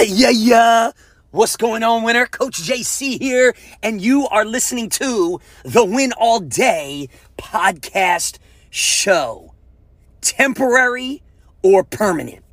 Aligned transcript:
yeah, 0.00 0.30
yeah. 0.30 0.92
What's 1.30 1.56
going 1.56 1.82
on, 1.82 2.04
winner? 2.04 2.26
Coach 2.26 2.62
JC 2.62 3.18
here, 3.18 3.54
and 3.82 4.00
you 4.00 4.26
are 4.28 4.44
listening 4.44 4.88
to 4.90 5.40
the 5.64 5.84
Win 5.84 6.12
All 6.12 6.40
Day 6.40 7.08
podcast 7.36 8.38
show. 8.70 9.54
Temporary 10.20 11.22
or 11.62 11.84
permanent? 11.84 12.44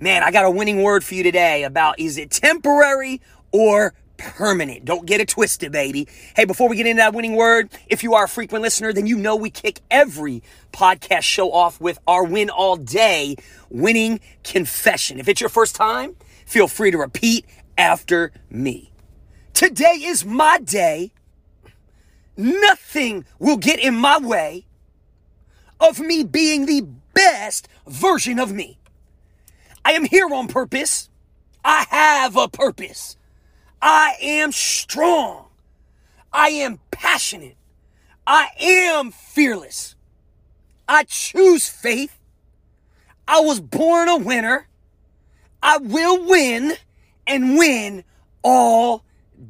Man, 0.00 0.22
I 0.22 0.30
got 0.30 0.44
a 0.44 0.50
winning 0.50 0.82
word 0.82 1.04
for 1.04 1.14
you 1.14 1.22
today 1.22 1.64
about 1.64 1.98
is 1.98 2.16
it 2.16 2.30
temporary 2.30 3.20
or 3.52 3.94
permanent. 4.16 4.84
Don't 4.84 5.04
get 5.04 5.20
it 5.20 5.28
twisted, 5.28 5.72
baby. 5.72 6.08
Hey, 6.36 6.44
before 6.44 6.68
we 6.68 6.76
get 6.76 6.86
into 6.86 7.00
that 7.00 7.12
winning 7.12 7.34
word, 7.34 7.70
if 7.88 8.02
you 8.02 8.14
are 8.14 8.24
a 8.24 8.28
frequent 8.28 8.62
listener, 8.62 8.92
then 8.92 9.06
you 9.06 9.16
know 9.18 9.36
we 9.36 9.50
kick 9.50 9.80
every 9.90 10.42
podcast 10.72 11.22
show 11.22 11.52
off 11.52 11.80
with 11.80 11.98
our 12.06 12.24
win 12.24 12.50
all 12.50 12.76
day 12.76 13.36
winning 13.68 14.20
confession. 14.44 15.18
If 15.18 15.28
it's 15.28 15.40
your 15.40 15.50
first 15.50 15.74
time, 15.74 16.16
feel 16.46 16.68
free 16.68 16.90
to 16.90 16.98
repeat 16.98 17.46
after 17.76 18.32
me. 18.50 18.92
Today 19.54 20.00
is 20.02 20.24
my 20.24 20.58
day. 20.58 21.12
Nothing 22.36 23.24
will 23.38 23.56
get 23.56 23.78
in 23.78 23.94
my 23.94 24.18
way 24.18 24.66
of 25.80 26.00
me 26.00 26.24
being 26.24 26.66
the 26.66 26.86
best 27.14 27.68
version 27.86 28.38
of 28.38 28.52
me. 28.52 28.78
I 29.84 29.92
am 29.92 30.04
here 30.04 30.28
on 30.32 30.48
purpose. 30.48 31.08
I 31.64 31.86
have 31.90 32.36
a 32.36 32.48
purpose. 32.48 33.16
I 33.80 34.14
am 34.20 34.52
strong. 34.52 35.46
I 36.32 36.48
am 36.48 36.80
passionate. 36.90 37.56
I 38.26 38.48
am 38.60 39.10
fearless. 39.10 39.96
I 40.88 41.04
choose 41.04 41.68
faith. 41.68 42.18
I 43.26 43.40
was 43.40 43.60
born 43.60 44.08
a 44.08 44.16
winner. 44.16 44.68
I 45.62 45.78
will 45.78 46.26
win 46.26 46.74
and 47.26 47.56
win 47.56 48.04
all 48.42 49.04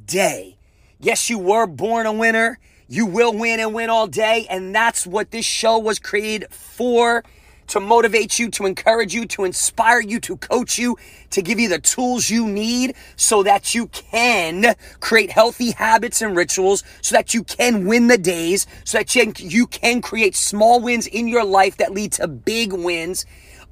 day. 0.05 0.59
Yes, 1.01 1.31
you 1.31 1.39
were 1.39 1.67
born 1.67 2.07
a 2.07 2.13
winner. 2.13 2.59
You 2.87 3.07
will 3.07 3.33
win 3.33 3.59
and 3.61 3.73
win 3.73 3.89
all 3.89 4.07
day. 4.07 4.47
And 4.51 4.75
that's 4.75 5.07
what 5.07 5.31
this 5.31 5.47
show 5.47 5.79
was 5.79 5.99
created 5.99 6.53
for 6.53 7.25
to 7.69 7.81
motivate 7.81 8.39
you, 8.39 8.51
to 8.51 8.67
encourage 8.67 9.15
you, 9.15 9.25
to 9.25 9.45
inspire 9.45 10.01
you, 10.01 10.21
to 10.21 10.37
coach 10.37 10.79
you, 10.79 10.99
to 11.31 11.41
give 11.41 11.59
you 11.59 11.71
the 11.71 11.79
tools 11.79 12.29
you 12.29 12.47
need 12.47 12.95
so 13.17 13.43
that 13.43 13.75
you 13.75 13.87
can 13.87 14.75
create 15.01 15.31
healthy 15.31 15.71
habits 15.71 16.21
and 16.21 16.37
rituals, 16.37 16.85
so 17.01 17.15
that 17.15 17.33
you 17.33 17.43
can 17.43 17.87
win 17.87 18.09
the 18.09 18.19
days, 18.19 18.67
so 18.85 18.99
that 18.99 19.15
you 19.15 19.67
can 19.67 20.03
create 20.03 20.37
small 20.37 20.81
wins 20.83 21.07
in 21.07 21.27
your 21.27 21.45
life 21.45 21.79
that 21.79 21.93
lead 21.93 22.13
to 22.13 22.29
big 22.29 22.75
wins 22.75 23.25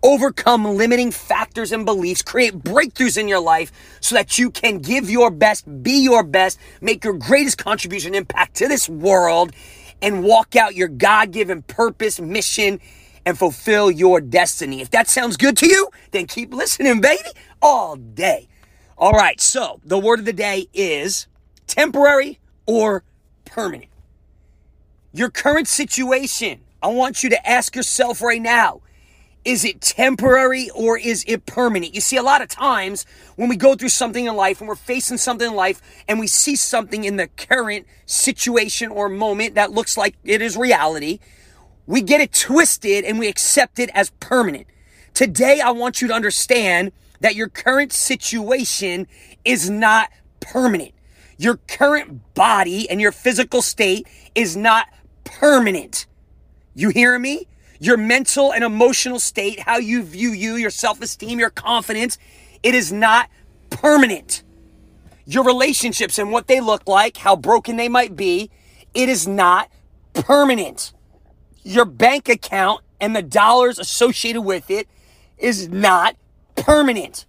overcome 0.03 0.65
limiting 0.65 1.11
factors 1.11 1.73
and 1.73 1.85
beliefs, 1.85 2.23
create 2.23 2.59
breakthroughs 2.59 3.19
in 3.19 3.29
your 3.29 3.41
life 3.41 3.73
so 4.01 4.15
that 4.15 4.39
you 4.39 4.51
can 4.51 4.79
give 4.79 5.11
your 5.11 5.31
best, 5.31 5.83
be 5.83 6.03
your 6.03 6.23
best, 6.23 6.59
make 6.81 7.05
your 7.05 7.15
greatest 7.15 7.59
contribution 7.59 8.15
impact 8.15 8.57
to 8.57 8.69
this 8.69 8.89
world 8.89 9.53
and 10.03 10.25
walk 10.25 10.57
out 10.57 10.75
your 10.75 10.89
God 10.89 11.31
given 11.31 11.63
purpose, 11.63 12.21
mission, 12.21 12.81
and 13.27 13.39
fulfill 13.39 13.91
your 13.91 14.21
destiny. 14.21 14.81
If 14.81 14.91
that 14.91 15.09
sounds 15.09 15.37
good 15.37 15.57
to 15.59 15.67
you, 15.67 15.91
then 16.11 16.27
keep 16.27 16.55
listening, 16.55 17.01
baby, 17.01 17.29
all 17.61 17.97
day. 17.97 18.49
All 18.97 19.13
right, 19.13 19.41
so 19.41 19.81
the 19.85 19.99
word 19.99 20.21
of 20.21 20.25
the 20.25 20.33
day 20.33 20.69
is 20.73 21.27
temporary 21.67 22.39
or 22.67 23.05
permanent. 23.45 23.91
Your 25.13 25.31
current 25.31 25.69
situation, 25.69 26.61
I 26.83 26.89
want 26.89 27.23
you 27.23 27.31
to 27.31 27.49
ask 27.49 27.75
yourself 27.75 28.23
right 28.23 28.41
now 28.41 28.81
is 29.45 29.65
it 29.65 29.81
temporary 29.81 30.69
or 30.75 30.99
is 30.99 31.25
it 31.27 31.47
permanent? 31.47 31.95
You 31.95 32.01
see, 32.01 32.17
a 32.17 32.23
lot 32.23 32.43
of 32.43 32.49
times 32.49 33.07
when 33.37 33.49
we 33.49 33.57
go 33.57 33.75
through 33.75 33.89
something 33.89 34.27
in 34.27 34.37
life 34.37 34.61
and 34.61 34.69
we're 34.69 34.75
facing 34.75 35.17
something 35.17 35.49
in 35.49 35.57
life 35.57 35.81
and 36.09 36.21
we 36.21 36.27
see 36.27 36.57
something 36.57 37.05
in 37.05 37.17
the 37.17 37.29
current 37.29 37.87
situation 38.05 38.91
or 38.91 39.09
moment 39.09 39.55
that 39.55 39.73
looks 39.73 39.97
like 39.97 40.17
it 40.25 40.43
is 40.43 40.57
reality, 40.57 41.21
we 41.87 42.03
get 42.03 42.21
it 42.21 42.33
twisted 42.33 43.05
and 43.05 43.19
we 43.19 43.29
accept 43.29 43.79
it 43.79 43.91
as 43.95 44.11
permanent. 44.21 44.67
Today, 45.15 45.61
I 45.61 45.71
want 45.71 46.03
you 46.03 46.09
to 46.09 46.15
understand 46.15 46.93
that 47.21 47.35
your 47.35 47.49
current 47.49 47.93
situation 47.93 49.07
is 49.45 49.71
not 49.71 50.11
permanent. 50.41 50.93
Your 51.37 51.57
current 51.57 52.35
body 52.35 52.89
and 52.89 53.01
your 53.01 53.13
physical 53.13 53.63
state 53.63 54.07
is 54.35 54.57
not 54.57 54.89
permanent. 55.25 56.07
You 56.75 56.91
hear 56.91 57.19
me? 57.19 57.47
Your 57.81 57.97
mental 57.97 58.53
and 58.53 58.63
emotional 58.63 59.19
state, 59.19 59.61
how 59.61 59.79
you 59.79 60.05
view 60.05 60.31
you, 60.31 60.55
your 60.55 60.71
self 60.71 61.03
esteem, 61.03 61.41
your 61.41 61.51
confidence, 61.51 62.19
it 62.63 62.77
is 62.77 62.93
not 62.93 63.29
permanent. 63.71 64.45
Your 65.27 65.45
relationships 65.45 66.19
and 66.19 66.31
what 66.31 66.47
they 66.47 66.61
look 66.61 66.87
like, 66.87 67.17
how 67.17 67.35
broken 67.35 67.77
they 67.77 67.89
might 67.89 68.15
be, 68.15 68.51
it 68.95 69.09
is 69.09 69.27
not 69.27 69.69
permanent 70.13 70.93
your 71.63 71.85
bank 71.85 72.29
account 72.29 72.83
and 73.01 73.15
the 73.15 73.23
dollars 73.23 73.79
associated 73.79 74.43
with 74.43 74.71
it 74.71 74.89
is 75.39 75.69
not 75.69 76.17
permanent. 76.57 77.27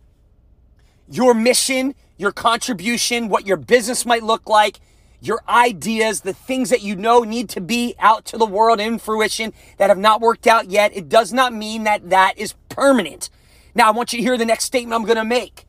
Your 1.10 1.34
mission, 1.34 1.96
your 2.18 2.32
contribution, 2.32 3.30
what 3.30 3.46
your 3.46 3.58
business 3.58 4.06
might 4.06 4.24
look 4.24 4.48
like, 4.48 4.80
your 5.22 5.42
ideas, 5.48 6.22
the 6.22 6.34
things 6.34 6.72
that 6.72 6.82
you 6.82 6.96
know 6.96 7.20
need 7.20 7.48
to 7.50 7.62
be 7.62 7.96
out 8.00 8.26
to 8.26 8.38
the 8.38 8.46
world 8.46 8.80
in 8.80 8.98
fruition 8.98 9.54
that 9.78 9.90
have 9.90 9.98
not 9.98 10.20
worked 10.20 10.48
out 10.48 10.70
yet, 10.70 10.96
it 10.96 11.08
does 11.08 11.32
not 11.32 11.54
mean 11.54 11.84
that 11.84 12.10
that 12.10 12.38
is 12.38 12.54
permanent. 12.70 13.30
Now, 13.76 13.88
I 13.88 13.92
want 13.92 14.12
you 14.12 14.18
to 14.18 14.24
hear 14.24 14.38
the 14.38 14.46
next 14.46 14.66
statement 14.66 15.00
I'm 15.00 15.06
going 15.06 15.18
to 15.18 15.24
make. 15.24 15.66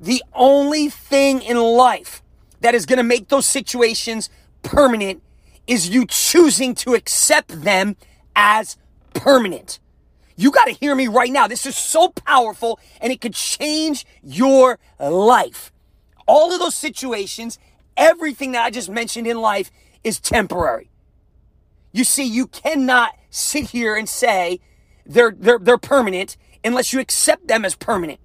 The 0.00 0.22
only 0.34 0.88
thing 0.88 1.40
in 1.40 1.56
life 1.56 2.22
that 2.60 2.74
is 2.74 2.84
going 2.84 2.98
to 2.98 3.02
make 3.04 3.28
those 3.28 3.46
situations 3.46 4.28
permanent 4.62 5.22
is 5.66 5.88
you 5.88 6.04
choosing 6.06 6.74
to 6.74 6.94
accept 6.94 7.62
them 7.62 7.96
as 8.34 8.76
permanent. 9.14 9.78
You 10.36 10.50
got 10.50 10.66
to 10.66 10.72
hear 10.72 10.94
me 10.94 11.08
right 11.08 11.32
now. 11.32 11.48
This 11.48 11.66
is 11.66 11.76
so 11.76 12.10
powerful 12.10 12.78
and 13.00 13.12
it 13.12 13.20
could 13.20 13.34
change 13.34 14.06
your 14.22 14.78
life. 14.98 15.72
All 16.26 16.52
of 16.52 16.60
those 16.60 16.74
situations, 16.74 17.58
everything 17.98 18.52
that 18.52 18.64
I 18.64 18.70
just 18.70 18.88
mentioned 18.88 19.26
in 19.26 19.40
life 19.40 19.70
is 20.02 20.18
temporary. 20.18 20.90
You 21.92 22.04
see, 22.04 22.24
you 22.24 22.46
cannot 22.46 23.14
sit 23.28 23.70
here 23.70 23.94
and 23.96 24.08
say 24.08 24.60
they're, 25.04 25.34
they're, 25.36 25.58
they're 25.58 25.76
permanent 25.76 26.36
unless 26.64 26.92
you 26.92 27.00
accept 27.00 27.48
them 27.48 27.64
as 27.64 27.74
permanent. 27.74 28.20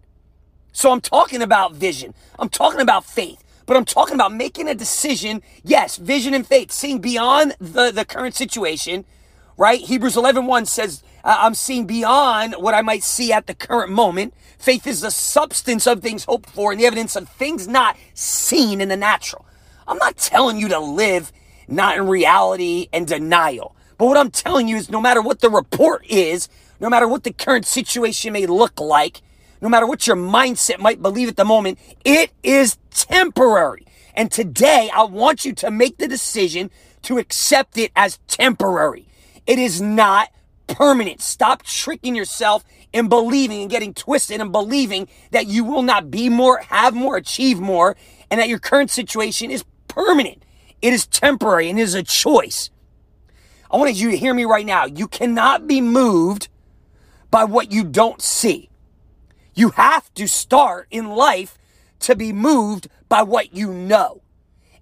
So 0.72 0.92
I'm 0.92 1.02
talking 1.02 1.42
about 1.42 1.74
vision. 1.74 2.14
I'm 2.40 2.50
talking 2.50 2.80
about 2.80 3.06
faith 3.06 3.44
but 3.66 3.78
I'm 3.78 3.86
talking 3.86 4.16
about 4.16 4.34
making 4.34 4.68
a 4.68 4.76
decision. 4.76 5.42
Yes, 5.64 5.98
vision 5.98 6.34
and 6.34 6.46
faith, 6.46 6.72
seeing 6.72 7.00
beyond 7.00 7.56
the, 7.60 7.92
the 7.92 8.06
current 8.06 8.36
situation, 8.36 9.06
right? 9.58 9.80
Hebrews 9.80 10.18
11 10.18 10.46
1 10.46 10.66
says, 10.66 11.04
I'm 11.24 11.54
seeing 11.56 11.86
beyond 11.86 12.56
what 12.56 12.74
I 12.74 12.82
might 12.82 13.04
see 13.04 13.32
at 13.32 13.48
the 13.48 13.54
current 13.54 13.92
moment. 13.92 14.34
Faith 14.58 14.86
is 14.86 15.02
the 15.02 15.12
substance 15.12 15.88
of 15.88 16.02
things 16.02 16.26
hoped 16.26 16.50
for 16.50 16.72
and 16.72 16.82
the 16.82 16.86
evidence 16.86 17.16
of 17.16 17.30
things 17.30 17.68
not 17.68 17.98
seen 18.14 18.82
in 18.82 18.90
the 18.90 18.98
natural. 18.98 19.46
I'm 19.94 20.00
not 20.00 20.18
telling 20.18 20.58
you 20.58 20.70
to 20.70 20.80
live 20.80 21.32
not 21.68 21.98
in 21.98 22.08
reality 22.08 22.88
and 22.92 23.06
denial. 23.06 23.76
But 24.00 24.08
what 24.08 24.18
I'm 24.18 24.32
telling 24.32 24.68
you 24.68 24.76
is 24.76 24.90
no 24.90 25.00
matter 25.00 25.22
what 25.22 25.40
the 25.40 25.52
report 25.52 26.04
is, 26.08 26.50
no 26.80 26.90
matter 26.90 27.08
what 27.08 27.24
the 27.24 27.32
current 27.32 27.68
situation 27.68 28.34
may 28.34 28.48
look 28.48 28.80
like, 28.80 29.22
no 29.62 29.70
matter 29.70 29.86
what 29.86 30.08
your 30.08 30.16
mindset 30.16 30.80
might 30.80 31.04
believe 31.04 31.30
at 31.30 31.38
the 31.38 31.46
moment, 31.46 31.78
it 32.04 32.32
is 32.42 32.80
temporary. 32.90 33.86
And 34.16 34.32
today 34.32 34.90
I 34.92 35.04
want 35.04 35.46
you 35.46 35.54
to 35.54 35.70
make 35.70 36.00
the 36.00 36.08
decision 36.08 36.72
to 37.04 37.20
accept 37.20 37.78
it 37.78 37.92
as 37.96 38.18
temporary. 38.26 39.08
It 39.46 39.60
is 39.60 39.80
not 39.80 40.30
permanent. 40.66 41.22
Stop 41.22 41.62
tricking 41.62 42.16
yourself 42.16 42.66
and 42.96 43.12
believing 43.12 43.62
and 43.62 43.70
getting 43.70 43.94
twisted 43.94 44.42
and 44.42 44.52
believing 44.52 45.08
that 45.30 45.46
you 45.46 45.64
will 45.64 45.84
not 45.84 46.10
be 46.10 46.30
more, 46.30 46.62
have 46.70 46.96
more, 46.96 47.16
achieve 47.16 47.60
more, 47.60 47.96
and 48.32 48.40
that 48.40 48.50
your 48.50 48.58
current 48.58 48.90
situation 48.90 49.52
is 49.52 49.64
permanent. 49.94 50.44
It 50.82 50.94
is 50.94 51.06
temporary 51.08 51.70
and 51.70 51.80
it 51.80 51.84
is 51.84 51.94
a 51.94 52.04
choice. 52.04 52.70
I 53.72 53.78
want 53.78 53.96
you 53.96 54.12
to 54.12 54.18
hear 54.18 54.34
me 54.34 54.46
right 54.46 54.66
now. 54.66 54.86
You 54.86 55.08
cannot 55.08 55.68
be 55.68 55.82
moved 55.82 56.48
by 57.32 57.44
what 57.44 57.72
you 57.72 57.84
don't 57.84 58.22
see. 58.22 58.70
You 59.56 59.70
have 59.72 60.14
to 60.16 60.28
start 60.28 60.88
in 60.92 61.10
life 61.10 61.58
to 62.02 62.16
be 62.16 62.34
moved 62.34 62.88
by 63.08 63.24
what 63.24 63.56
you 63.56 63.72
know. 63.72 64.22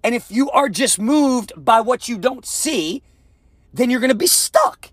And 0.02 0.14
if 0.14 0.30
you 0.30 0.50
are 0.50 0.68
just 0.68 0.98
moved 0.98 1.52
by 1.56 1.80
what 1.80 2.08
you 2.08 2.18
don't 2.18 2.44
see, 2.44 3.02
then 3.72 3.88
you're 3.90 4.00
going 4.00 4.10
to 4.10 4.14
be 4.14 4.26
stuck 4.26 4.90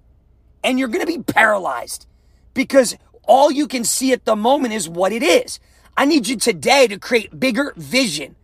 and 0.63 0.77
you're 0.77 0.87
going 0.87 1.05
to 1.05 1.17
be 1.17 1.23
paralyzed 1.23 2.05
because 2.53 2.95
all 3.23 3.51
you 3.51 3.67
can 3.67 3.83
see 3.83 4.13
at 4.13 4.25
the 4.25 4.35
moment 4.35 4.73
is 4.73 4.87
what 4.87 5.11
it 5.11 5.23
is. 5.23 5.59
I 5.97 6.05
need 6.05 6.27
you 6.27 6.37
today 6.37 6.87
to 6.87 6.97
create 6.97 7.39
bigger 7.39 7.73
vision. 7.75 8.35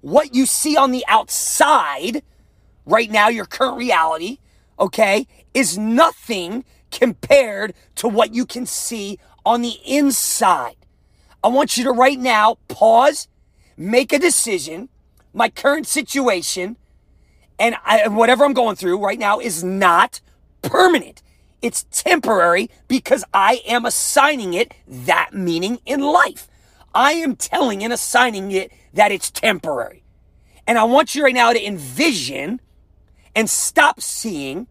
What 0.00 0.34
you 0.34 0.46
see 0.46 0.76
on 0.76 0.90
the 0.90 1.04
outside 1.08 2.22
right 2.86 3.10
now, 3.10 3.28
your 3.28 3.44
current 3.44 3.76
reality, 3.76 4.38
okay, 4.78 5.26
is 5.52 5.76
nothing 5.76 6.64
compared 6.90 7.74
to 7.96 8.08
what 8.08 8.34
you 8.34 8.46
can 8.46 8.66
see 8.66 9.18
on 9.44 9.62
the 9.62 9.76
inside. 9.84 10.76
I 11.42 11.48
want 11.48 11.76
you 11.76 11.84
to 11.84 11.92
right 11.92 12.18
now 12.18 12.58
pause, 12.68 13.28
make 13.76 14.12
a 14.12 14.18
decision. 14.18 14.88
My 15.32 15.48
current 15.48 15.86
situation 15.86 16.76
and 17.58 17.76
I, 17.84 18.08
whatever 18.08 18.44
I'm 18.44 18.54
going 18.54 18.76
through 18.76 18.98
right 19.04 19.18
now 19.18 19.38
is 19.38 19.62
not 19.62 20.20
permanent. 20.62 21.22
It's 21.62 21.84
temporary 21.90 22.70
because 22.88 23.22
I 23.34 23.60
am 23.66 23.84
assigning 23.84 24.54
it 24.54 24.74
that 24.88 25.34
meaning 25.34 25.78
in 25.84 26.00
life. 26.00 26.48
I 26.94 27.12
am 27.12 27.36
telling 27.36 27.84
and 27.84 27.92
assigning 27.92 28.50
it 28.50 28.72
that 28.94 29.12
it's 29.12 29.30
temporary. 29.30 30.02
And 30.66 30.78
I 30.78 30.84
want 30.84 31.14
you 31.14 31.24
right 31.24 31.34
now 31.34 31.52
to 31.52 31.66
envision 31.66 32.60
and 33.34 33.48
stop 33.48 34.00
seeing 34.00 34.66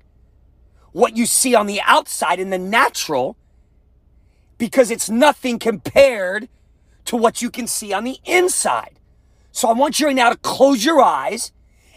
what 0.91 1.15
you 1.15 1.25
see 1.25 1.55
on 1.55 1.67
the 1.67 1.81
outside 1.81 2.39
in 2.39 2.49
the 2.49 2.57
natural 2.57 3.37
because 4.57 4.91
it's 4.91 5.09
nothing 5.09 5.59
compared 5.59 6.49
to 7.05 7.15
what 7.15 7.41
you 7.41 7.49
can 7.49 7.67
see 7.67 7.93
on 7.93 8.03
the 8.03 8.17
inside. 8.25 8.99
So 9.51 9.69
I 9.69 9.73
want 9.73 9.99
you 9.99 10.07
right 10.07 10.15
now 10.15 10.29
to 10.29 10.37
close 10.37 10.83
your 10.85 11.01
eyes 11.01 11.51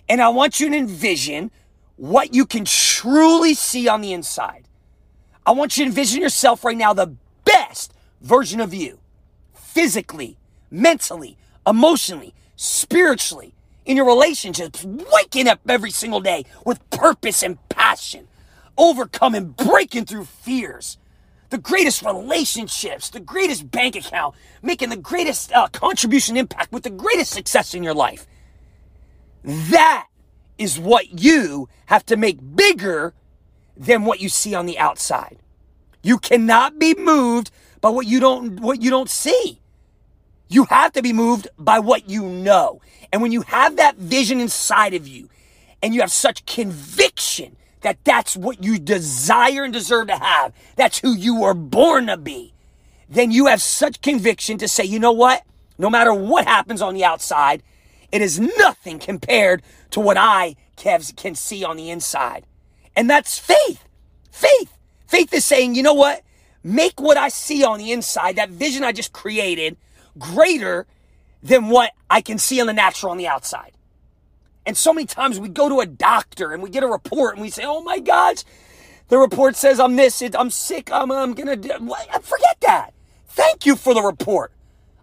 and 0.09 0.21
I 0.21 0.29
want 0.29 0.61
you 0.61 0.71
to 0.71 0.77
envision 0.77 1.51
what 1.97 2.35
you 2.35 2.47
can 2.47 2.65
truly 2.65 3.55
see 3.55 3.89
on 3.89 4.01
the 4.01 4.13
inside. 4.13 4.69
I 5.45 5.53
want 5.53 5.77
you 5.77 5.85
to 5.85 5.89
envision 5.89 6.23
yourself 6.23 6.65
right 6.65 6.77
now 6.77 6.93
the 6.93 7.15
best 7.45 7.93
version 8.21 8.61
of 8.61 8.73
you, 8.73 9.01
physically, 9.55 10.39
mentally, 10.71 11.37
emotionally, 11.67 12.35
spiritually, 12.57 13.55
in 13.85 13.97
your 13.97 14.07
relationships, 14.07 14.85
waking 14.85 15.49
up 15.49 15.61
every 15.69 15.91
single 15.91 16.21
day 16.21 16.45
with 16.65 16.89
purpose 16.91 17.43
and 17.43 17.59
passion, 17.69 18.29
overcoming, 18.79 19.49
breaking 19.49 20.05
through 20.05 20.25
fears, 20.25 20.99
the 21.51 21.59
greatest 21.59 22.03
relationships, 22.03 23.11
the 23.11 23.21
greatest 23.21 23.71
bank 23.71 23.97
account, 23.97 24.35
making 24.63 24.89
the 24.89 24.97
greatest 24.97 25.53
uh, 25.53 25.69
contribution 25.69 26.37
impact 26.37 26.73
with 26.73 26.83
the 26.83 26.91
greatest 26.91 27.33
success 27.33 27.75
in 27.75 27.83
your 27.83 27.95
life. 27.95 28.27
That 29.45 30.07
is 30.59 30.79
what 30.79 31.21
you 31.21 31.69
have 31.87 32.07
to 32.07 32.17
make 32.17 32.39
bigger 32.57 33.15
than 33.77 34.05
what 34.05 34.21
you 34.21 34.29
see 34.29 34.55
on 34.55 34.67
the 34.67 34.79
outside. 34.79 35.39
You 36.03 36.19
cannot 36.19 36.79
be 36.79 36.95
moved 36.95 37.51
by 37.81 37.91
what 37.91 38.07
you 38.07 38.21
don't 38.21 38.61
what 38.61 38.83
you 38.83 38.91
don't 38.91 39.11
see. 39.11 39.61
You 40.53 40.67
have 40.67 40.93
to 40.93 41.03
be 41.03 41.15
moved 41.15 41.49
by 41.59 41.79
what 41.79 42.11
you 42.11 42.25
know. 42.25 42.83
And 43.11 43.23
when 43.23 43.33
you 43.33 43.41
have 43.43 43.77
that 43.77 43.97
vision 43.97 44.39
inside 44.39 44.93
of 44.93 45.09
you 45.09 45.31
and 45.83 45.95
you 45.95 46.03
have 46.03 46.13
such 46.13 46.45
conviction 46.45 47.57
that 47.81 48.05
that's 48.05 48.37
what 48.37 48.63
you 48.63 48.79
desire 48.79 49.65
and 49.65 49.73
deserve 49.73 50.09
to 50.09 50.17
have, 50.17 50.53
that's 50.77 50.99
who 50.99 51.17
you 51.17 51.41
were 51.41 51.55
born 51.55 52.07
to 52.09 52.19
be, 52.19 52.53
then 53.09 53.31
you 53.31 53.47
have 53.47 53.63
such 53.63 54.03
conviction 54.03 54.59
to 54.59 54.69
say, 54.69 54.85
you 54.85 54.99
know 54.99 55.13
what? 55.13 55.43
No 55.79 55.89
matter 55.89 56.13
what 56.13 56.47
happens 56.47 56.83
on 56.83 56.93
the 56.93 57.05
outside, 57.05 57.63
it 58.13 58.21
is 58.21 58.39
nothing 58.39 58.99
compared 58.99 59.63
to 59.91 60.01
what 60.01 60.19
I 60.19 60.57
can 60.77 61.35
see 61.35 61.65
on 61.65 61.79
the 61.79 61.89
inside. 61.89 62.45
And 62.95 63.09
that's 63.09 63.39
faith. 63.39 63.89
Faith. 64.31 64.77
Faith 65.07 65.33
is 65.33 65.47
saying, 65.47 65.77
you 65.77 65.83
know 65.83 65.95
what? 65.95 66.23
Make 66.63 67.01
what 67.01 67.17
I 67.17 67.31
see 67.31 67.65
on 67.65 67.79
the 67.79 67.91
inside, 67.91 68.37
that 68.37 68.51
vision 68.51 68.85
I 68.85 68.93
just 68.93 69.15
created, 69.15 69.79
greater 70.19 70.87
than 71.43 71.69
what 71.69 71.93
I 72.09 72.21
can 72.21 72.39
see 72.39 72.61
on 72.61 72.67
the 72.67 72.73
natural 72.73 73.13
on 73.13 73.19
the 73.19 73.27
outside. 73.27 73.73
And 74.65 74.77
so 74.77 74.93
many 74.93 75.07
times 75.07 75.41
we 75.41 75.49
go 75.49 75.69
to 75.69 75.81
a 75.81 75.87
doctor 75.87 76.53
and 76.53 76.63
we 76.63 76.71
get 76.71 76.85
a 76.85 76.87
report 76.87 77.35
and 77.35 77.43
we 77.43 77.51
say, 77.51 77.65
oh 77.65 77.83
my 77.83 77.99
gosh, 77.99 78.45
the 79.09 79.19
report 79.19 79.57
says 79.57 79.81
I'm 79.81 79.97
this, 79.97 80.23
I'm 80.35 80.51
sick, 80.51 80.91
I'm, 80.93 81.11
I'm 81.11 81.35
gonna, 81.35 81.57
forget 81.57 82.57
that. 82.61 82.95
Thank 83.27 83.67
you 83.67 83.77
for 83.77 83.95
the 83.95 84.03
report. 84.03 84.53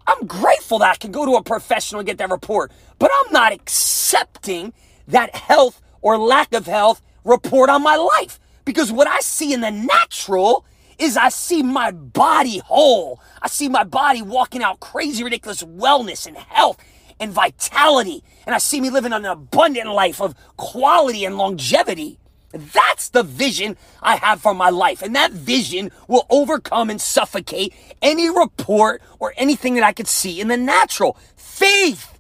I'm 0.08 0.26
grateful 0.26 0.80
that 0.80 0.92
I 0.92 0.96
can 0.96 1.12
go 1.12 1.26
to 1.26 1.36
a 1.36 1.44
professional 1.44 2.00
and 2.00 2.08
get 2.08 2.18
that 2.18 2.30
report, 2.30 2.72
but 2.98 3.12
I'm 3.14 3.34
not 3.34 3.52
accepting 3.52 4.74
that 5.08 5.36
health 5.36 5.82
or 6.02 6.18
lack 6.18 6.54
of 6.54 6.66
health 6.66 7.02
report 7.24 7.70
on 7.70 7.84
my 7.84 7.96
life 7.96 8.40
because 8.66 8.92
what 8.92 9.08
I 9.08 9.20
see 9.20 9.54
in 9.54 9.62
the 9.62 9.72
natural 9.72 10.66
is 11.00 11.18
I 11.18 11.30
see 11.30 11.64
my 11.64 11.92
body 11.92 12.60
whole. 12.60 13.22
I 13.42 13.48
see 13.48 13.70
my 13.70 13.84
body 13.84 14.22
walking 14.22 14.62
out 14.62 14.80
crazy, 14.80 15.24
ridiculous 15.24 15.64
wellness 15.64 16.28
and 16.28 16.38
health 16.38 16.78
and 17.20 17.32
vitality. 17.32 18.24
And 18.46 18.54
I 18.54 18.58
see 18.58 18.82
me 18.82 18.90
living 18.90 19.14
an 19.14 19.26
abundant 19.26 19.90
life 19.90 20.22
of 20.22 20.36
quality 20.58 21.26
and 21.26 21.38
longevity. 21.38 22.20
That's 22.52 23.10
the 23.10 23.24
vision 23.24 23.78
I 24.02 24.16
have 24.16 24.42
for 24.42 24.54
my 24.54 24.70
life. 24.70 25.02
And 25.02 25.16
that 25.16 25.32
vision 25.32 25.92
will 26.08 26.26
overcome 26.30 26.90
and 26.90 27.00
suffocate 27.00 27.74
any 28.02 28.30
report 28.30 29.02
or 29.20 29.34
anything 29.38 29.76
that 29.76 29.84
I 29.84 29.94
could 29.94 30.08
see 30.08 30.42
in 30.42 30.48
the 30.48 30.58
natural. 30.58 31.18
Faith. 31.36 32.18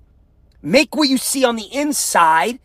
Make 0.61 0.95
what 0.95 1.09
you 1.09 1.17
see 1.17 1.43
on 1.43 1.55
the 1.55 1.73
inside 1.73 2.59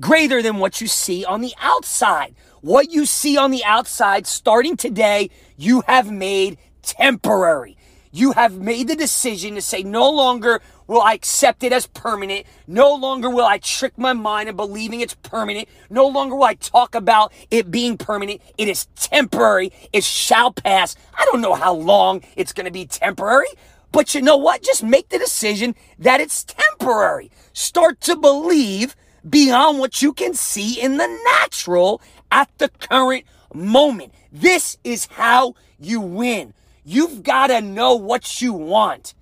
greater 0.00 0.42
than 0.42 0.58
what 0.58 0.80
you 0.80 0.86
see 0.86 1.24
on 1.24 1.40
the 1.40 1.54
outside. 1.60 2.34
What 2.60 2.90
you 2.90 3.06
see 3.06 3.36
on 3.36 3.50
the 3.50 3.64
outside 3.64 4.26
starting 4.26 4.76
today, 4.76 5.30
you 5.56 5.82
have 5.86 6.10
made 6.10 6.58
temporary. 6.82 7.76
You 8.10 8.32
have 8.32 8.58
made 8.58 8.88
the 8.88 8.96
decision 8.96 9.54
to 9.54 9.60
say, 9.60 9.82
no 9.82 10.10
longer 10.10 10.60
will 10.86 11.02
I 11.02 11.12
accept 11.12 11.62
it 11.62 11.72
as 11.72 11.86
permanent. 11.86 12.46
No 12.66 12.94
longer 12.94 13.30
will 13.30 13.44
I 13.44 13.58
trick 13.58 13.96
my 13.96 14.12
mind 14.12 14.48
in 14.48 14.56
believing 14.56 15.00
it's 15.00 15.14
permanent. 15.14 15.68
No 15.90 16.06
longer 16.06 16.34
will 16.34 16.44
I 16.44 16.54
talk 16.54 16.94
about 16.94 17.32
it 17.50 17.70
being 17.70 17.96
permanent. 17.96 18.40
It 18.56 18.68
is 18.68 18.86
temporary. 18.96 19.72
It 19.92 20.02
shall 20.02 20.52
pass. 20.52 20.96
I 21.16 21.26
don't 21.26 21.42
know 21.42 21.54
how 21.54 21.74
long 21.74 22.22
it's 22.34 22.52
going 22.52 22.64
to 22.64 22.72
be 22.72 22.86
temporary, 22.86 23.48
but 23.92 24.14
you 24.14 24.22
know 24.22 24.36
what? 24.36 24.62
Just 24.62 24.82
make 24.82 25.10
the 25.10 25.18
decision 25.18 25.74
that 25.98 26.20
it's 26.20 26.44
temporary. 26.44 27.30
Start 27.52 28.00
to 28.02 28.16
believe 28.16 28.96
beyond 29.28 29.78
what 29.78 30.00
you 30.00 30.12
can 30.12 30.32
see 30.32 30.80
in 30.80 30.96
the 30.96 31.06
natural 31.40 32.00
at 32.30 32.50
the 32.58 32.68
current 32.68 33.24
moment. 33.52 34.12
This 34.32 34.78
is 34.84 35.06
how 35.06 35.54
you 35.78 36.00
win. 36.00 36.54
You've 36.84 37.22
got 37.22 37.48
to 37.48 37.60
know 37.60 37.94
what 37.94 38.40
you 38.40 38.52
want. 38.52 39.14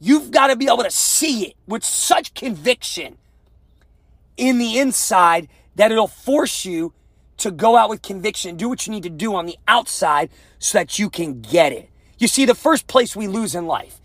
You've 0.00 0.30
got 0.30 0.48
to 0.48 0.56
be 0.56 0.66
able 0.66 0.82
to 0.82 0.90
see 0.90 1.46
it 1.46 1.56
with 1.66 1.84
such 1.84 2.34
conviction 2.34 3.18
in 4.36 4.58
the 4.58 4.78
inside 4.78 5.48
that 5.76 5.92
it'll 5.92 6.08
force 6.08 6.64
you 6.64 6.92
to 7.38 7.50
go 7.50 7.76
out 7.76 7.90
with 7.90 8.02
conviction, 8.02 8.56
do 8.56 8.68
what 8.68 8.86
you 8.86 8.92
need 8.92 9.02
to 9.02 9.10
do 9.10 9.34
on 9.34 9.46
the 9.46 9.56
outside 9.66 10.30
so 10.58 10.78
that 10.78 10.98
you 10.98 11.10
can 11.10 11.40
get 11.40 11.72
it. 11.72 11.88
You 12.18 12.28
see, 12.28 12.44
the 12.44 12.54
first 12.54 12.86
place 12.86 13.16
we 13.16 13.26
lose 13.26 13.54
in 13.54 13.66
life 13.66 14.00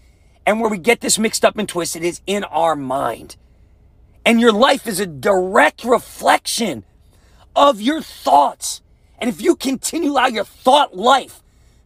and 0.46 0.60
where 0.60 0.70
we 0.70 0.78
get 0.78 1.02
this 1.02 1.20
mixed 1.20 1.46
up 1.46 1.58
and 1.58 1.68
twisted 1.68 2.04
is 2.04 2.22
in 2.26 2.44
our 2.46 2.76
mind. 2.76 3.36
And 4.26 4.42
your 4.42 4.52
life 4.52 4.88
is 4.88 5.00
a 5.00 5.06
direct 5.06 5.84
reflection 5.84 6.84
of 7.58 7.82
your 7.82 8.02
thoughts. 8.02 8.82
And 9.18 9.30
if 9.30 9.42
you 9.42 9.56
continue 9.56 10.12
allow 10.12 10.28
your 10.28 10.46
thought 10.46 10.96
life 10.96 11.42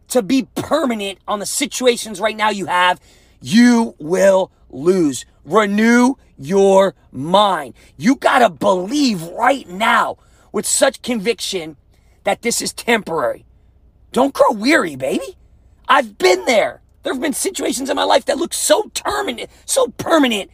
to 0.08 0.22
be 0.22 0.46
permanent 0.54 1.18
on 1.26 1.38
the 1.38 1.46
situations 1.46 2.20
right 2.20 2.36
now 2.36 2.50
you 2.50 2.66
have, 2.66 3.00
you 3.40 3.96
will 3.98 4.52
lose. 4.70 5.24
Renew 5.44 6.16
your 6.36 6.94
mind. 7.10 7.74
You 7.96 8.16
got 8.16 8.40
to 8.40 8.50
believe 8.50 9.22
right 9.22 9.66
now 9.66 10.18
with 10.52 10.66
such 10.66 11.00
conviction 11.00 11.76
that 12.24 12.42
this 12.42 12.60
is 12.60 12.74
temporary. 12.74 13.46
Don't 14.12 14.34
grow 14.34 14.52
weary, 14.52 14.94
baby. 14.94 15.38
I've 15.88 16.18
been 16.18 16.44
there. 16.44 16.82
There 17.02 17.12
have 17.12 17.22
been 17.22 17.32
situations 17.32 17.88
in 17.88 17.96
my 17.96 18.04
life 18.04 18.26
that 18.26 18.36
look 18.36 18.52
so 18.52 18.84
permanent, 18.94 19.50
so 19.64 19.88
permanent 19.96 20.50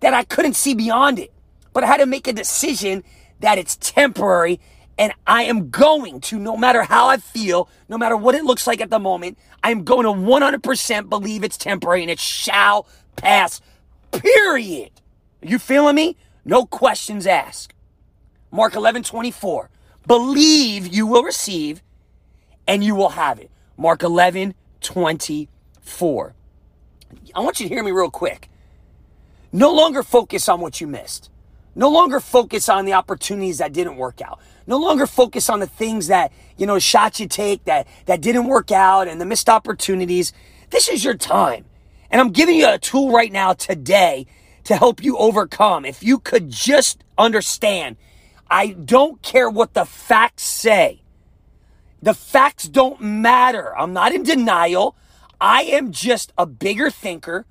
that 0.00 0.12
I 0.12 0.24
couldn't 0.24 0.54
see 0.54 0.74
beyond 0.74 1.20
it. 1.20 1.32
But 1.72 1.84
I 1.84 1.86
had 1.86 1.98
to 1.98 2.06
make 2.06 2.26
a 2.26 2.32
decision 2.32 3.04
that 3.40 3.58
it's 3.58 3.76
temporary 3.76 4.60
and 4.98 5.12
I 5.26 5.42
am 5.42 5.70
going 5.70 6.20
to, 6.22 6.38
no 6.38 6.56
matter 6.56 6.82
how 6.82 7.08
I 7.08 7.18
feel, 7.18 7.68
no 7.88 7.98
matter 7.98 8.16
what 8.16 8.34
it 8.34 8.44
looks 8.44 8.66
like 8.66 8.80
at 8.80 8.90
the 8.90 8.98
moment, 8.98 9.38
I 9.62 9.70
am 9.70 9.84
going 9.84 10.04
to 10.04 10.12
100% 10.12 11.08
believe 11.08 11.44
it's 11.44 11.58
temporary 11.58 12.02
and 12.02 12.10
it 12.10 12.18
shall 12.18 12.86
pass. 13.16 13.60
Period. 14.10 14.90
Are 15.42 15.48
you 15.48 15.58
feeling 15.58 15.96
me? 15.96 16.16
No 16.44 16.64
questions 16.64 17.26
asked. 17.26 17.74
Mark 18.50 18.74
11, 18.74 19.02
24. 19.02 19.68
Believe 20.06 20.86
you 20.86 21.06
will 21.06 21.24
receive 21.24 21.82
and 22.66 22.82
you 22.82 22.94
will 22.94 23.10
have 23.10 23.38
it. 23.38 23.50
Mark 23.76 24.02
11, 24.02 24.54
24. 24.80 26.34
I 27.34 27.40
want 27.40 27.60
you 27.60 27.68
to 27.68 27.74
hear 27.74 27.84
me 27.84 27.90
real 27.90 28.10
quick. 28.10 28.48
No 29.52 29.72
longer 29.72 30.02
focus 30.02 30.48
on 30.48 30.60
what 30.60 30.80
you 30.80 30.86
missed. 30.86 31.30
No 31.76 31.90
longer 31.90 32.20
focus 32.20 32.70
on 32.70 32.86
the 32.86 32.94
opportunities 32.94 33.58
that 33.58 33.74
didn't 33.74 33.96
work 33.96 34.22
out. 34.22 34.40
No 34.66 34.78
longer 34.78 35.06
focus 35.06 35.50
on 35.50 35.60
the 35.60 35.66
things 35.66 36.06
that, 36.06 36.32
you 36.56 36.66
know, 36.66 36.78
shots 36.78 37.20
you 37.20 37.28
take 37.28 37.64
that, 37.66 37.86
that 38.06 38.22
didn't 38.22 38.46
work 38.46 38.72
out 38.72 39.08
and 39.08 39.20
the 39.20 39.26
missed 39.26 39.50
opportunities. 39.50 40.32
This 40.70 40.88
is 40.88 41.04
your 41.04 41.14
time. 41.14 41.66
And 42.10 42.18
I'm 42.18 42.30
giving 42.30 42.56
you 42.56 42.66
a 42.68 42.78
tool 42.78 43.12
right 43.12 43.30
now 43.30 43.52
today 43.52 44.26
to 44.64 44.74
help 44.74 45.04
you 45.04 45.18
overcome. 45.18 45.84
If 45.84 46.02
you 46.02 46.18
could 46.18 46.48
just 46.48 47.04
understand, 47.18 47.96
I 48.50 48.68
don't 48.68 49.20
care 49.20 49.50
what 49.50 49.74
the 49.74 49.84
facts 49.84 50.44
say. 50.44 51.02
The 52.00 52.14
facts 52.14 52.68
don't 52.68 53.00
matter. 53.02 53.76
I'm 53.76 53.92
not 53.92 54.14
in 54.14 54.22
denial. 54.22 54.96
I 55.40 55.62
am 55.64 55.92
just 55.92 56.32
a 56.38 56.46
bigger 56.46 56.90
thinker. 56.90 57.44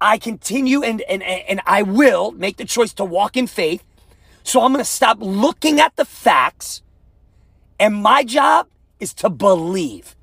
I 0.00 0.18
continue 0.18 0.82
and, 0.82 1.00
and, 1.02 1.22
and 1.22 1.60
I 1.66 1.82
will 1.82 2.32
make 2.32 2.56
the 2.56 2.64
choice 2.64 2.92
to 2.94 3.04
walk 3.04 3.36
in 3.36 3.46
faith. 3.46 3.82
So 4.44 4.62
I'm 4.62 4.72
going 4.72 4.84
to 4.84 4.90
stop 4.90 5.18
looking 5.20 5.80
at 5.80 5.96
the 5.96 6.04
facts. 6.04 6.82
And 7.80 7.94
my 7.94 8.24
job 8.24 8.68
is 9.00 9.12
to 9.14 9.30
believe. 9.30 10.16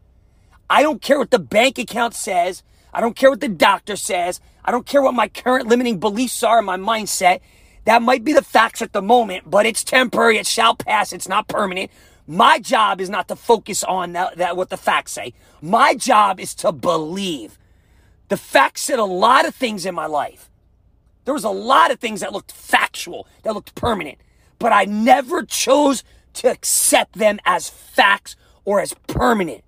I 0.70 0.82
don't 0.82 1.02
care 1.02 1.20
what 1.20 1.32
the 1.32 1.40
bank 1.40 1.78
account 1.78 2.14
says. 2.14 2.64
I 2.94 3.02
don't 3.02 3.16
care 3.16 3.30
what 3.30 3.42
the 3.42 3.50
doctor 3.50 3.96
says. 3.96 4.40
I 4.64 4.72
don't 4.72 4.86
care 4.86 5.02
what 5.02 5.14
my 5.14 5.28
current 5.28 5.68
limiting 5.68 6.00
beliefs 6.00 6.42
are 6.44 6.60
in 6.60 6.66
my 6.66 6.78
mindset. 6.78 7.42
That 7.86 8.02
might 8.02 8.24
be 8.24 8.34
the 8.34 8.42
facts 8.42 8.82
at 8.82 8.94
the 8.94 9.02
moment, 9.02 9.50
but 9.50 9.66
it's 9.66 9.84
temporary. 9.84 10.38
It 10.38 10.48
shall 10.48 10.76
pass. 10.76 11.14
It's 11.14 11.28
not 11.28 11.48
permanent. 11.48 11.92
My 12.28 12.58
job 12.60 13.00
is 13.00 13.10
not 13.10 13.28
to 13.28 13.36
focus 13.36 13.84
on 13.84 14.14
that, 14.14 14.38
that 14.38 14.58
what 14.58 14.70
the 14.70 14.78
facts 14.78 15.12
say. 15.12 15.34
My 15.62 15.94
job 15.94 16.40
is 16.40 16.56
to 16.56 16.72
believe. 16.72 17.60
The 18.28 18.38
facts 18.38 18.82
said 18.82 19.00
a 19.00 19.06
lot 19.06 19.48
of 19.48 19.56
things 19.56 19.86
in 19.86 19.96
my 19.96 20.06
life. 20.06 20.50
There 21.26 21.34
was 21.34 21.44
a 21.44 21.50
lot 21.50 21.92
of 21.92 22.00
things 22.00 22.22
that 22.22 22.34
looked 22.34 22.52
factual, 22.52 23.28
that 23.44 23.54
looked 23.54 23.76
permanent, 23.76 24.20
but 24.60 24.72
I 24.72 24.86
never 24.86 25.44
chose 25.44 26.04
to 26.34 26.50
accept 26.50 27.14
them 27.14 27.40
as 27.46 27.70
facts 27.70 28.36
or 28.64 28.80
as 28.80 28.94
permanent. 29.08 29.64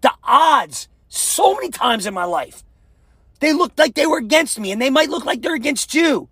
The 0.00 0.12
odds, 0.22 0.88
so 1.08 1.54
many 1.54 1.70
times 1.70 2.06
in 2.06 2.14
my 2.14 2.24
life, 2.24 2.62
they 3.40 3.52
looked 3.52 3.78
like 3.78 3.94
they 3.94 4.06
were 4.06 4.18
against 4.18 4.58
me, 4.58 4.72
and 4.72 4.80
they 4.80 4.90
might 4.90 5.10
look 5.10 5.24
like 5.24 5.42
they're 5.42 5.54
against 5.54 5.94
you. 5.94 6.28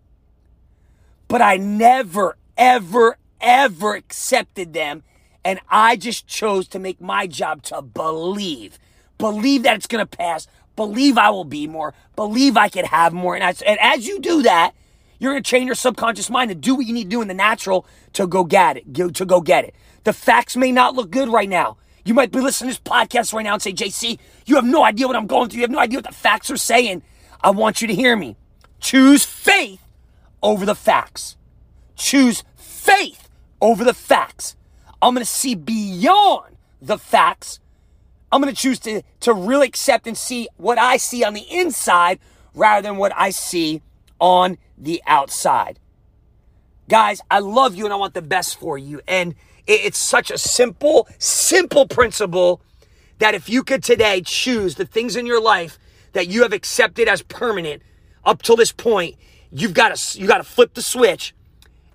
But 1.29 1.43
I 1.43 1.57
never, 1.57 2.37
ever, 2.57 3.17
ever 3.41 3.95
accepted 3.95 4.73
them. 4.73 5.03
And 5.45 5.61
I 5.69 5.97
just 5.97 6.27
chose 6.27 6.69
to 6.69 6.79
make 6.79 7.01
my 7.01 7.27
job 7.27 7.63
to 7.65 7.83
believe. 7.83 8.79
Believe 9.19 9.65
that 9.65 9.77
it's 9.77 9.87
going 9.87 10.07
to 10.07 10.17
pass. 10.17 10.47
Believe 10.87 11.17
I 11.17 11.31
will 11.31 11.45
be 11.45 11.69
more. 11.69 11.95
Believe 12.17 12.57
I 12.57 12.69
can 12.69 12.85
have 12.85 13.13
more. 13.13 13.37
And, 13.37 13.45
I, 13.45 13.55
and 13.65 13.79
as 13.81 14.05
you 14.05 14.19
do 14.19 14.43
that, 14.43 14.73
you're 15.21 15.33
going 15.33 15.43
to 15.43 15.49
train 15.49 15.67
your 15.67 15.77
subconscious 15.77 16.29
mind 16.29 16.49
to 16.49 16.57
do 16.57 16.75
what 16.75 16.87
you 16.87 16.93
need 16.93 17.05
to 17.05 17.11
do 17.11 17.23
in 17.23 17.29
the 17.29 17.35
natural 17.35 17.87
to 18.15 18.27
go 18.27 18.43
get 18.43 18.79
it. 18.79 19.15
To 19.15 19.25
go 19.25 19.41
get 19.41 19.65
it. 19.65 19.77
The 20.03 20.13
facts 20.13 20.57
may 20.57 20.73
not 20.73 20.97
look 20.97 21.13
good 21.13 21.29
right 21.29 21.49
now. 21.49 21.77
You 22.05 22.15
might 22.15 22.33
be 22.33 22.41
listening 22.41 22.73
to 22.73 22.81
this 22.81 22.93
podcast 22.93 23.33
right 23.33 23.45
now 23.45 23.53
and 23.53 23.63
say, 23.63 23.73
JC, 23.73 24.19
you 24.45 24.57
have 24.57 24.65
no 24.65 24.83
idea 24.83 25.07
what 25.07 25.15
I'm 25.15 25.29
going 25.29 25.49
through. 25.49 25.59
You 25.59 25.63
have 25.63 25.71
no 25.71 25.79
idea 25.79 25.99
what 25.99 26.07
the 26.07 26.13
facts 26.13 26.51
are 26.51 26.57
saying. 26.57 27.03
I 27.41 27.51
want 27.51 27.81
you 27.81 27.87
to 27.87 27.95
hear 27.95 28.17
me. 28.17 28.37
Choose 28.81 29.25
faith 29.25 29.81
over 30.43 30.67
the 30.67 30.75
facts. 30.75 31.37
Choose 31.95 32.43
faith 32.57 33.29
over 33.61 33.85
the 33.85 33.95
facts. 33.95 34.57
I'm 35.01 35.15
going 35.15 35.25
to 35.25 35.31
see 35.31 35.55
beyond 35.55 36.57
the 36.81 36.99
facts. 36.99 37.61
I'm 38.33 38.41
going 38.41 38.53
to 38.53 38.61
choose 38.61 38.79
to, 38.81 39.03
to 39.21 39.35
really 39.35 39.67
accept 39.67 40.07
and 40.07 40.17
see 40.17 40.49
what 40.57 40.79
I 40.79 40.97
see 40.97 41.23
on 41.23 41.35
the 41.35 41.47
inside 41.51 42.19
rather 42.55 42.83
than 42.83 42.97
what 42.97 43.13
I 43.15 43.31
see 43.31 43.83
on 44.19 44.57
the 44.79 45.03
outside. 45.07 45.79
Guys, 46.89 47.21
I 47.31 47.41
love 47.41 47.77
you 47.77 47.85
and 47.85 47.93
I 47.93 47.97
want 47.97 48.15
the 48.15 48.23
best 48.23 48.59
for 48.59 48.79
you. 48.79 49.03
And 49.07 49.35
it's 49.67 49.99
such 49.99 50.31
a 50.31 50.39
simple, 50.39 51.07
simple 51.19 51.87
principle 51.87 52.63
that 53.19 53.35
if 53.35 53.49
you 53.49 53.63
could 53.63 53.85
today 53.85 54.23
choose 54.23 54.75
the 54.75 54.87
things 54.87 55.15
in 55.15 55.27
your 55.27 55.41
life 55.41 55.79
that 56.13 56.27
you 56.27 56.43
have 56.43 56.53
accepted 56.53 57.09
as 57.09 57.23
permanent 57.23 57.83
up 58.25 58.43
till 58.43 58.57
this 58.57 58.73
point, 58.73 59.17
you've 59.51 59.75
got 59.75 59.95
to 59.95 60.21
you 60.21 60.27
got 60.27 60.39
to 60.39 60.45
flip 60.45 60.75
the 60.75 60.83
switch 60.83 61.35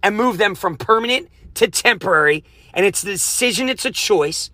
and 0.02 0.16
move 0.16 0.38
them 0.38 0.56
from 0.56 0.78
permanent 0.78 1.30
to 1.56 1.68
temporary. 1.68 2.44
And 2.74 2.86
it's 2.86 3.02
the 3.02 3.12
decision, 3.12 3.70
it's 3.70 3.86
a 3.86 3.92
choice. 3.92 4.52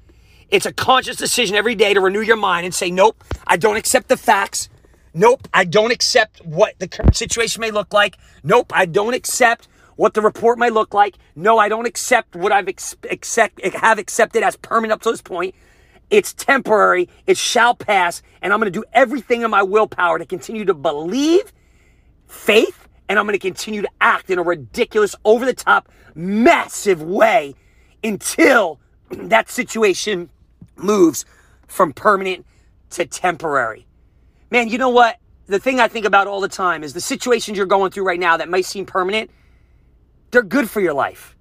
It's 0.53 0.67
a 0.67 0.71
conscious 0.71 1.17
decision 1.17 1.55
every 1.55 1.73
day 1.73 1.95
to 1.95 1.99
renew 1.99 2.21
your 2.21 2.37
mind 2.37 2.63
and 2.63 2.75
say, 2.75 2.91
nope, 2.91 3.23
I 3.47 3.57
don't 3.57 3.75
accept 3.75 4.07
the 4.07 4.15
facts. 4.15 4.69
Nope, 5.11 5.47
I 5.51 5.65
don't 5.65 5.91
accept 5.91 6.45
what 6.45 6.77
the 6.77 6.87
current 6.87 7.15
situation 7.15 7.59
may 7.59 7.71
look 7.71 7.91
like. 7.91 8.19
Nope, 8.43 8.71
I 8.71 8.85
don't 8.85 9.15
accept 9.15 9.67
what 9.95 10.13
the 10.13 10.21
report 10.21 10.59
may 10.59 10.69
look 10.69 10.93
like. 10.93 11.15
No, 11.35 11.57
I 11.57 11.69
don't 11.69 11.87
accept 11.87 12.35
what 12.35 12.51
I've 12.51 12.67
ex- 12.67 12.95
accept, 13.09 13.65
have 13.65 13.97
accepted 13.97 14.43
as 14.43 14.55
permanent 14.57 14.93
up 14.93 15.01
to 15.01 15.09
this 15.09 15.23
point. 15.23 15.55
It's 16.11 16.33
temporary. 16.33 17.09
It 17.25 17.39
shall 17.39 17.73
pass. 17.73 18.21
And 18.43 18.53
I'm 18.53 18.59
going 18.59 18.71
to 18.71 18.79
do 18.79 18.85
everything 18.93 19.41
in 19.41 19.49
my 19.49 19.63
willpower 19.63 20.19
to 20.19 20.25
continue 20.25 20.65
to 20.65 20.75
believe, 20.75 21.51
faith, 22.27 22.87
and 23.09 23.17
I'm 23.17 23.25
going 23.25 23.33
to 23.33 23.39
continue 23.39 23.81
to 23.81 23.89
act 24.01 24.29
in 24.29 24.37
a 24.37 24.43
ridiculous, 24.43 25.15
over 25.25 25.47
the 25.47 25.55
top, 25.55 25.89
massive 26.13 27.01
way 27.01 27.55
until 28.03 28.79
that 29.09 29.49
situation 29.49 30.29
moves 30.77 31.25
from 31.67 31.93
permanent 31.93 32.45
to 32.91 33.05
temporary. 33.05 33.87
Man, 34.51 34.69
you 34.69 34.77
know 34.77 34.89
what? 34.89 35.17
The 35.47 35.59
thing 35.59 35.79
I 35.79 35.87
think 35.87 36.05
about 36.05 36.27
all 36.27 36.41
the 36.41 36.47
time 36.47 36.83
is 36.83 36.93
the 36.93 37.01
situations 37.01 37.57
you're 37.57 37.65
going 37.65 37.91
through 37.91 38.05
right 38.05 38.19
now 38.19 38.37
that 38.37 38.49
might 38.49 38.65
seem 38.65 38.85
permanent, 38.85 39.29
they're 40.31 40.43
good 40.43 40.69
for 40.69 40.79
your 40.79 40.93
life. 40.93 41.35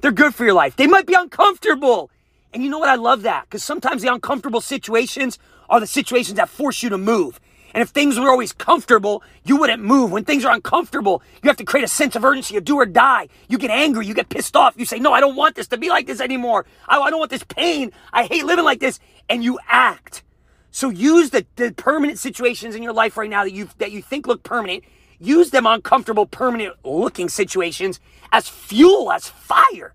They're 0.00 0.12
good 0.12 0.34
for 0.34 0.44
your 0.44 0.54
life. 0.54 0.76
They 0.76 0.86
might 0.86 1.06
be 1.06 1.14
uncomfortable. 1.14 2.10
And 2.52 2.62
you 2.62 2.70
know 2.70 2.78
what? 2.78 2.88
I 2.88 2.96
love 2.96 3.22
that 3.22 3.44
because 3.44 3.64
sometimes 3.64 4.02
the 4.02 4.12
uncomfortable 4.12 4.60
situations 4.60 5.38
are 5.68 5.80
the 5.80 5.86
situations 5.86 6.36
that 6.36 6.48
force 6.48 6.82
you 6.82 6.90
to 6.90 6.98
move. 6.98 7.40
And 7.74 7.82
if 7.82 7.88
things 7.88 8.18
were 8.18 8.30
always 8.30 8.52
comfortable, 8.52 9.24
you 9.44 9.56
wouldn't 9.56 9.82
move. 9.82 10.12
When 10.12 10.24
things 10.24 10.44
are 10.44 10.54
uncomfortable, 10.54 11.22
you 11.42 11.50
have 11.50 11.56
to 11.56 11.64
create 11.64 11.82
a 11.82 11.88
sense 11.88 12.14
of 12.14 12.24
urgency, 12.24 12.56
a 12.56 12.60
do 12.60 12.76
or 12.76 12.86
die. 12.86 13.28
You 13.48 13.58
get 13.58 13.72
angry, 13.72 14.06
you 14.06 14.14
get 14.14 14.28
pissed 14.28 14.54
off. 14.54 14.74
You 14.78 14.84
say, 14.84 15.00
No, 15.00 15.12
I 15.12 15.18
don't 15.18 15.34
want 15.34 15.56
this 15.56 15.66
to 15.68 15.76
be 15.76 15.88
like 15.88 16.06
this 16.06 16.20
anymore. 16.20 16.66
I, 16.88 17.00
I 17.00 17.10
don't 17.10 17.18
want 17.18 17.32
this 17.32 17.42
pain. 17.42 17.90
I 18.12 18.24
hate 18.24 18.44
living 18.44 18.64
like 18.64 18.78
this. 18.78 19.00
And 19.28 19.42
you 19.42 19.58
act. 19.68 20.22
So 20.70 20.88
use 20.88 21.30
the, 21.30 21.46
the 21.56 21.72
permanent 21.72 22.18
situations 22.18 22.76
in 22.76 22.82
your 22.82 22.92
life 22.92 23.16
right 23.16 23.30
now 23.30 23.42
that 23.42 23.52
you 23.52 23.68
that 23.78 23.90
you 23.90 24.02
think 24.02 24.28
look 24.28 24.44
permanent. 24.44 24.84
Use 25.18 25.50
them 25.50 25.66
uncomfortable, 25.66 26.26
permanent 26.26 26.74
looking 26.84 27.28
situations 27.28 27.98
as 28.30 28.48
fuel, 28.48 29.10
as 29.10 29.28
fire. 29.28 29.94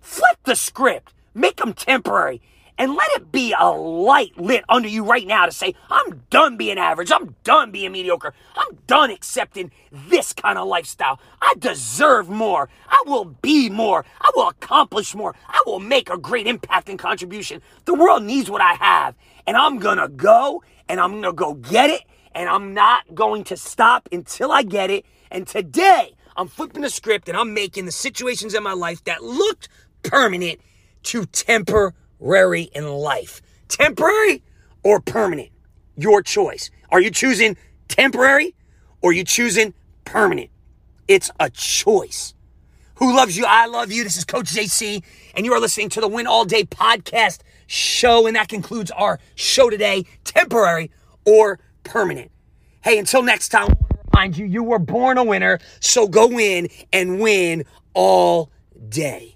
Flip 0.00 0.38
the 0.44 0.54
script. 0.54 1.12
Make 1.34 1.56
them 1.56 1.72
temporary 1.72 2.40
and 2.78 2.94
let 2.94 3.08
it 3.12 3.32
be 3.32 3.54
a 3.58 3.70
light 3.70 4.36
lit 4.38 4.64
under 4.68 4.88
you 4.88 5.04
right 5.04 5.26
now 5.26 5.46
to 5.46 5.52
say, 5.52 5.74
I'm 5.90 6.22
done 6.30 6.56
being 6.56 6.78
average. 6.78 7.10
I'm 7.10 7.34
done 7.44 7.70
being 7.70 7.92
mediocre. 7.92 8.34
I'm 8.56 8.78
done 8.86 9.10
accepting 9.10 9.70
this 9.90 10.32
kind 10.32 10.58
of 10.58 10.68
lifestyle. 10.68 11.18
I 11.40 11.54
deserve 11.58 12.28
more. 12.28 12.68
I 12.88 13.02
will 13.06 13.24
be 13.24 13.70
more. 13.70 14.04
I 14.20 14.30
will 14.34 14.48
accomplish 14.48 15.14
more. 15.14 15.34
I 15.48 15.62
will 15.66 15.80
make 15.80 16.10
a 16.10 16.18
great 16.18 16.46
impact 16.46 16.88
and 16.88 16.98
contribution. 16.98 17.62
The 17.84 17.94
world 17.94 18.22
needs 18.22 18.50
what 18.50 18.60
I 18.60 18.74
have. 18.74 19.14
And 19.46 19.56
I'm 19.56 19.78
going 19.78 19.98
to 19.98 20.08
go 20.08 20.62
and 20.88 21.00
I'm 21.00 21.12
going 21.12 21.22
to 21.22 21.32
go 21.32 21.54
get 21.54 21.90
it. 21.90 22.02
And 22.34 22.48
I'm 22.48 22.74
not 22.74 23.14
going 23.14 23.44
to 23.44 23.56
stop 23.56 24.08
until 24.12 24.52
I 24.52 24.62
get 24.62 24.90
it. 24.90 25.06
And 25.30 25.46
today, 25.46 26.14
I'm 26.36 26.48
flipping 26.48 26.82
the 26.82 26.90
script 26.90 27.28
and 27.28 27.36
I'm 27.36 27.54
making 27.54 27.86
the 27.86 27.92
situations 27.92 28.52
in 28.52 28.62
my 28.62 28.74
life 28.74 29.02
that 29.04 29.22
looked 29.22 29.70
permanent 30.02 30.60
to 31.04 31.24
temporary 31.24 31.92
temporary 32.18 32.62
in 32.74 32.88
life. 32.88 33.42
Temporary 33.68 34.42
or 34.82 35.00
permanent? 35.00 35.50
Your 35.96 36.22
choice. 36.22 36.70
Are 36.90 37.00
you 37.00 37.10
choosing 37.10 37.56
temporary 37.88 38.54
or 39.02 39.12
you 39.12 39.24
choosing 39.24 39.74
permanent? 40.04 40.50
It's 41.08 41.30
a 41.40 41.50
choice. 41.50 42.34
Who 42.96 43.14
loves 43.14 43.36
you? 43.36 43.44
I 43.46 43.66
love 43.66 43.92
you. 43.92 44.04
This 44.04 44.16
is 44.16 44.24
Coach 44.24 44.46
JC, 44.46 45.02
and 45.34 45.44
you 45.44 45.52
are 45.52 45.60
listening 45.60 45.90
to 45.90 46.00
the 46.00 46.08
Win 46.08 46.26
All 46.26 46.44
Day 46.44 46.64
podcast 46.64 47.40
show. 47.66 48.26
And 48.26 48.36
that 48.36 48.48
concludes 48.48 48.90
our 48.92 49.18
show 49.34 49.68
today 49.68 50.04
temporary 50.24 50.90
or 51.26 51.58
permanent. 51.84 52.30
Hey, 52.82 52.98
until 52.98 53.22
next 53.22 53.50
time, 53.50 53.68
remind 54.12 54.38
you, 54.38 54.46
you 54.46 54.62
were 54.62 54.78
born 54.78 55.18
a 55.18 55.24
winner, 55.24 55.58
so 55.80 56.08
go 56.08 56.38
in 56.38 56.68
and 56.92 57.20
win 57.20 57.64
all 57.92 58.50
day. 58.88 59.35